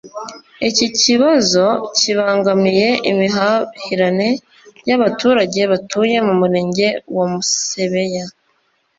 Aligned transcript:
Iki 0.69 0.87
kibazo 1.01 1.65
kibangamiye 1.97 2.89
imihahiranire 3.11 4.41
y’abaturage 4.87 5.61
batuye 5.71 6.17
mu 6.27 6.33
mirenge 6.41 6.87
ya 7.15 7.23
Musebeya 7.31 8.25